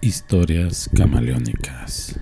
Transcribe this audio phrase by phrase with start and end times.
[0.00, 2.20] Historias camaleónicas.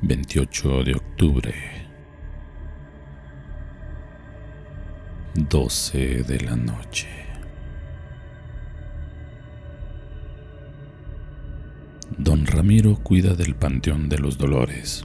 [0.00, 1.54] Veintiocho de octubre.
[5.34, 7.08] Doce de la noche.
[12.16, 15.04] Don Ramiro cuida del Panteón de los Dolores,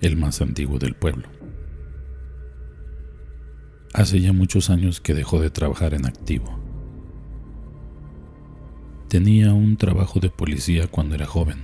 [0.00, 1.39] el más antiguo del pueblo.
[3.92, 6.60] Hace ya muchos años que dejó de trabajar en activo.
[9.08, 11.58] Tenía un trabajo de policía cuando era joven,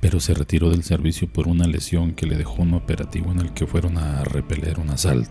[0.00, 3.52] pero se retiró del servicio por una lesión que le dejó un operativo en el
[3.52, 5.30] que fueron a repeler un asalto.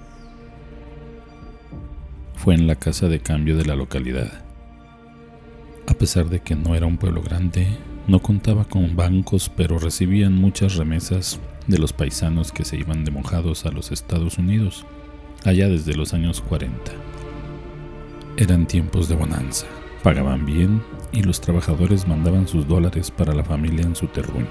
[2.35, 4.45] Fue en la casa de cambio de la localidad.
[5.87, 7.67] A pesar de que no era un pueblo grande,
[8.07, 13.11] no contaba con bancos, pero recibían muchas remesas de los paisanos que se iban de
[13.11, 14.85] mojados a los Estados Unidos,
[15.45, 16.91] allá desde los años 40.
[18.37, 19.67] Eran tiempos de bonanza,
[20.03, 24.47] pagaban bien y los trabajadores mandaban sus dólares para la familia en su terruño.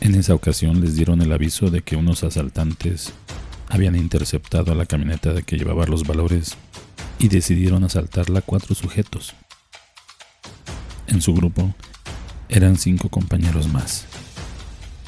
[0.00, 3.12] En esa ocasión les dieron el aviso de que unos asaltantes
[3.68, 6.56] habían interceptado a la camioneta de que llevaba los valores
[7.18, 9.34] y decidieron asaltarla cuatro sujetos.
[11.08, 11.74] En su grupo
[12.48, 14.06] eran cinco compañeros más.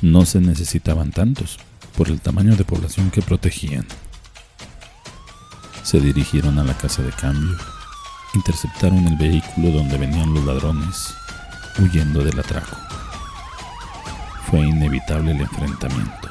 [0.02, 1.58] No se necesitaban tantos
[1.96, 3.86] por el tamaño de población que protegían.
[5.82, 7.54] Se dirigieron a la casa de cambio,
[8.32, 11.12] interceptaron el vehículo donde venían los ladrones,
[11.78, 12.76] huyendo del atraco.
[14.50, 16.30] Fue inevitable el enfrentamiento.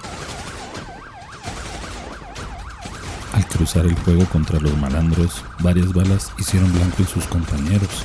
[3.34, 8.04] Al cruzar el fuego contra los malandros, varias balas hicieron blanco en sus compañeros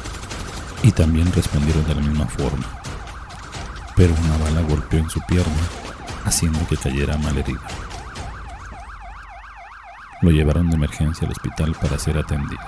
[0.82, 2.83] y también respondieron de la misma forma.
[3.96, 5.68] Pero una bala golpeó en su pierna,
[6.24, 7.60] haciendo que cayera mal herido.
[10.22, 12.62] Lo llevaron de emergencia al hospital para ser atendido.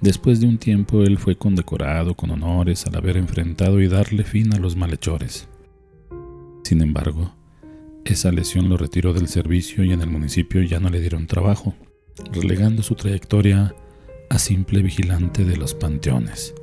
[0.00, 4.54] Después de un tiempo él fue condecorado con honores al haber enfrentado y darle fin
[4.54, 5.48] a los malhechores.
[6.64, 7.32] Sin embargo,
[8.04, 11.74] esa lesión lo retiró del servicio y en el municipio ya no le dieron trabajo,
[12.30, 13.74] relegando su trayectoria
[14.28, 16.54] a simple vigilante de los panteones.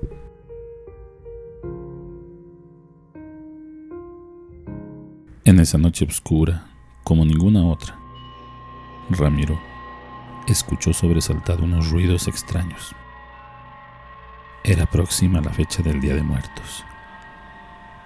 [5.46, 6.68] En esa noche oscura,
[7.04, 8.00] como ninguna otra,
[9.10, 9.60] Ramiro
[10.48, 12.96] escuchó sobresaltado unos ruidos extraños.
[14.64, 16.86] Era próxima la fecha del Día de Muertos.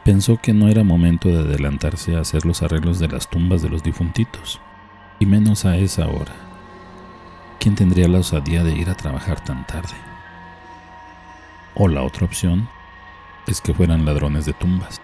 [0.03, 3.69] Pensó que no era momento de adelantarse a hacer los arreglos de las tumbas de
[3.69, 4.59] los difuntitos,
[5.19, 6.33] y menos a esa hora.
[7.59, 9.93] ¿Quién tendría la osadía de ir a trabajar tan tarde?
[11.75, 12.67] O la otra opción
[13.45, 14.99] es que fueran ladrones de tumbas.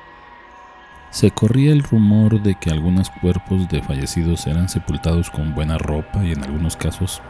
[1.14, 6.26] Se corría el rumor de que algunos cuerpos de fallecidos eran sepultados con buena ropa
[6.26, 7.22] y en algunos casos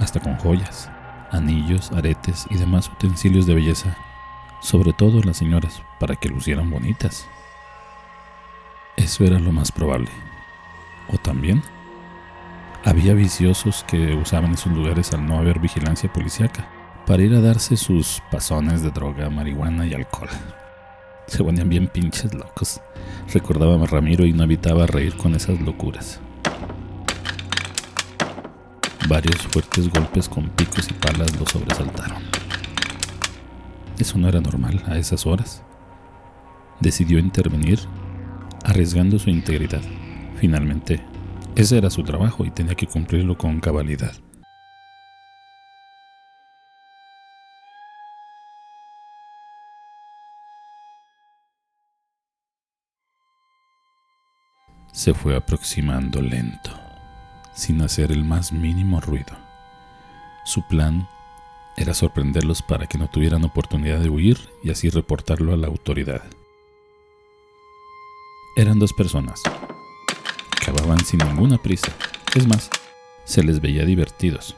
[0.00, 0.90] hasta con joyas,
[1.30, 3.96] anillos, aretes y demás utensilios de belleza
[4.64, 7.28] sobre todo las señoras, para que lucieran bonitas.
[8.96, 10.08] Eso era lo más probable.
[11.12, 11.62] O también,
[12.82, 16.66] había viciosos que usaban esos lugares al no haber vigilancia policíaca,
[17.06, 20.30] para ir a darse sus pasones de droga, marihuana y alcohol.
[21.26, 22.80] Se ponían bien pinches locos.
[23.32, 26.20] Recordaba a Ramiro y no evitaba reír con esas locuras.
[29.08, 32.22] Varios fuertes golpes con picos y palas lo sobresaltaron.
[33.98, 35.62] Eso no era normal a esas horas.
[36.80, 37.80] Decidió intervenir,
[38.64, 39.82] arriesgando su integridad.
[40.36, 41.00] Finalmente,
[41.54, 44.23] ese era su trabajo y tenía que cumplirlo con cabalidad.
[54.94, 56.70] Se fue aproximando lento,
[57.52, 59.36] sin hacer el más mínimo ruido.
[60.44, 61.08] Su plan
[61.76, 66.22] era sorprenderlos para que no tuvieran oportunidad de huir y así reportarlo a la autoridad.
[68.56, 69.42] Eran dos personas.
[70.64, 71.92] Cavaban sin ninguna prisa.
[72.36, 72.70] Es más,
[73.24, 74.54] se les veía divertidos.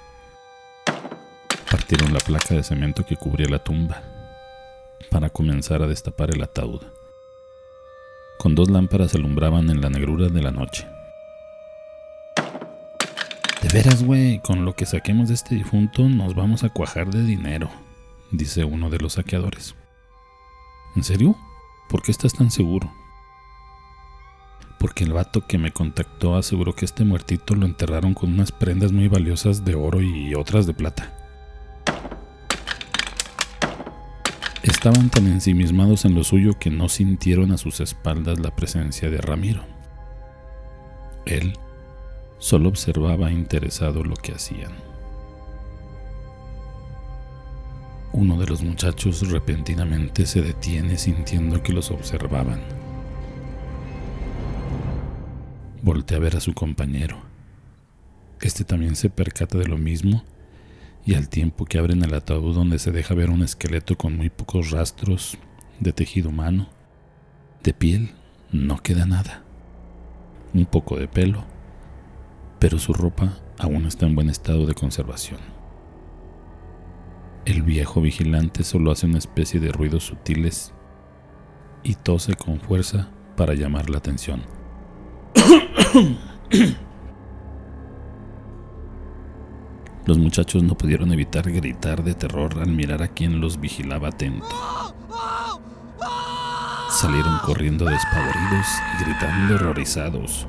[1.71, 4.03] Partieron la placa de cemento que cubría la tumba
[5.11, 6.83] para comenzar a destapar el ataúd.
[8.39, 10.87] Con dos lámparas alumbraban en la negrura de la noche.
[13.63, 17.23] De veras, güey, con lo que saquemos de este difunto nos vamos a cuajar de
[17.23, 17.71] dinero,
[18.31, 19.75] dice uno de los saqueadores.
[20.95, 21.37] ¿En serio?
[21.89, 22.93] ¿Por qué estás tan seguro?
[24.79, 28.93] Porque el vato que me contactó aseguró que este muertito lo enterraron con unas prendas
[28.93, 31.26] muy valiosas de oro y otras de plata.
[34.67, 39.19] Estaban tan ensimismados en lo suyo que no sintieron a sus espaldas la presencia de
[39.19, 39.65] Ramiro.
[41.25, 41.55] Él
[42.39, 44.73] Solo observaba interesado lo que hacían.
[48.13, 52.61] Uno de los muchachos repentinamente se detiene sintiendo que los observaban.
[55.83, 57.19] Voltea a ver a su compañero.
[58.41, 60.25] Este también se percata de lo mismo
[61.07, 64.29] y al tiempo que abren el ataúd donde se deja ver un esqueleto con muy
[64.29, 65.39] pocos rastros
[65.79, 66.69] de tejido humano,
[67.63, 68.11] de piel
[68.51, 69.45] no queda nada.
[70.53, 71.45] Un poco de pelo,
[72.59, 75.39] pero su ropa aún está en buen estado de conservación.
[77.45, 80.75] El viejo vigilante solo hace una especie de ruidos sutiles
[81.85, 84.43] y tose con fuerza para llamar la atención.
[90.07, 94.47] Los muchachos no pudieron evitar gritar de terror al mirar a quien los vigilaba atento.
[96.91, 100.47] Salieron corriendo despavoridos y gritando horrorizados.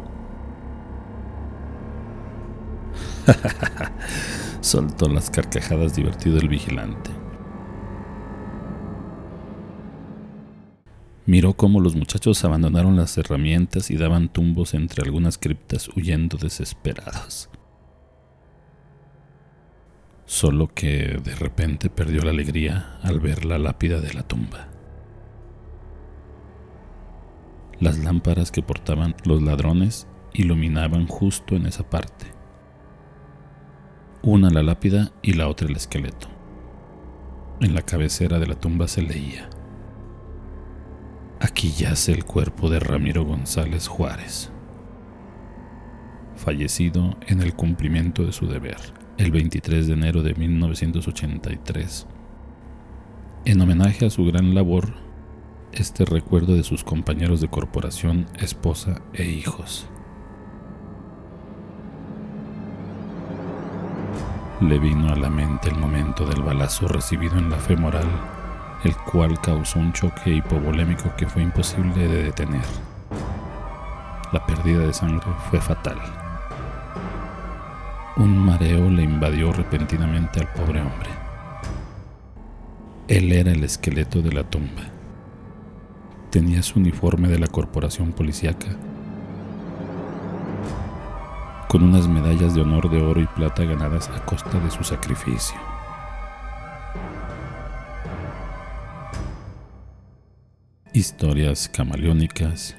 [4.61, 7.09] Soltó las carcajadas divertido el vigilante.
[11.25, 17.49] Miró cómo los muchachos abandonaron las herramientas y daban tumbos entre algunas criptas huyendo desesperados.
[20.27, 24.67] Solo que de repente perdió la alegría al ver la lápida de la tumba.
[27.79, 32.27] Las lámparas que portaban los ladrones iluminaban justo en esa parte.
[34.21, 36.27] Una la lápida y la otra el esqueleto.
[37.59, 39.49] En la cabecera de la tumba se leía
[41.39, 44.51] Aquí yace el cuerpo de Ramiro González Juárez,
[46.35, 48.77] fallecido en el cumplimiento de su deber,
[49.17, 52.07] el 23 de enero de 1983.
[53.45, 54.93] En homenaje a su gran labor,
[55.71, 59.87] este recuerdo de sus compañeros de corporación, esposa e hijos.
[64.61, 68.07] Le vino a la mente el momento del balazo recibido en la femoral
[68.83, 72.65] el cual causó un choque hipovolémico que fue imposible de detener.
[74.31, 76.26] La pérdida de sangre fue fatal.
[78.17, 81.09] Un mareo le invadió repentinamente al pobre hombre.
[83.07, 84.83] Él era el esqueleto de la tumba.
[86.31, 88.67] Tenía su uniforme de la corporación policíaca,
[91.67, 95.57] con unas medallas de honor de oro y plata ganadas a costa de su sacrificio.
[100.91, 102.75] Historias camaleónicas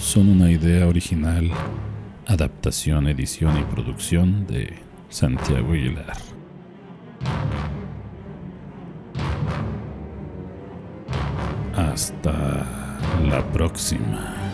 [0.00, 1.52] son una idea original,
[2.26, 4.74] adaptación, edición y producción de
[5.08, 6.16] Santiago Aguilar.
[11.74, 12.64] Hasta
[13.28, 14.45] la próxima.